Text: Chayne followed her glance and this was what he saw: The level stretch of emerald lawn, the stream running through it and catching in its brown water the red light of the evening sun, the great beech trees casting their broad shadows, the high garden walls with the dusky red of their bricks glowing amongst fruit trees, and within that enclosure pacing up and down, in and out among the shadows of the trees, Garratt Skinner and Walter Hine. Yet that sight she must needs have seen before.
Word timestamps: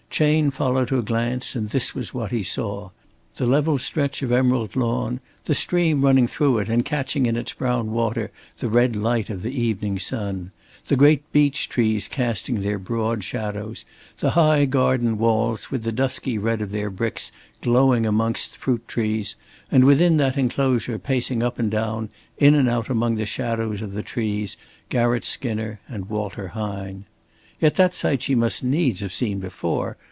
Chayne 0.13 0.51
followed 0.51 0.89
her 0.89 1.01
glance 1.01 1.55
and 1.55 1.69
this 1.69 1.95
was 1.95 2.13
what 2.13 2.31
he 2.31 2.43
saw: 2.43 2.89
The 3.37 3.45
level 3.45 3.77
stretch 3.77 4.21
of 4.21 4.29
emerald 4.29 4.75
lawn, 4.75 5.21
the 5.45 5.55
stream 5.55 6.01
running 6.01 6.27
through 6.27 6.57
it 6.57 6.67
and 6.67 6.83
catching 6.83 7.27
in 7.27 7.37
its 7.37 7.53
brown 7.53 7.91
water 7.91 8.29
the 8.57 8.67
red 8.67 8.97
light 8.97 9.29
of 9.29 9.41
the 9.41 9.53
evening 9.57 9.99
sun, 9.99 10.51
the 10.87 10.97
great 10.97 11.31
beech 11.31 11.69
trees 11.69 12.09
casting 12.09 12.55
their 12.59 12.77
broad 12.77 13.23
shadows, 13.23 13.85
the 14.17 14.31
high 14.31 14.65
garden 14.65 15.17
walls 15.17 15.71
with 15.71 15.83
the 15.83 15.93
dusky 15.93 16.37
red 16.37 16.59
of 16.59 16.71
their 16.71 16.89
bricks 16.89 17.31
glowing 17.61 18.05
amongst 18.05 18.57
fruit 18.57 18.85
trees, 18.89 19.37
and 19.71 19.85
within 19.85 20.17
that 20.17 20.37
enclosure 20.37 20.99
pacing 20.99 21.41
up 21.41 21.57
and 21.57 21.71
down, 21.71 22.09
in 22.37 22.53
and 22.53 22.67
out 22.67 22.89
among 22.89 23.15
the 23.15 23.25
shadows 23.25 23.81
of 23.81 23.93
the 23.93 24.03
trees, 24.03 24.57
Garratt 24.89 25.23
Skinner 25.23 25.79
and 25.87 26.09
Walter 26.09 26.49
Hine. 26.49 27.05
Yet 27.61 27.75
that 27.75 27.93
sight 27.93 28.23
she 28.23 28.35
must 28.35 28.61
needs 28.63 28.99
have 28.99 29.13
seen 29.13 29.39
before. 29.39 29.95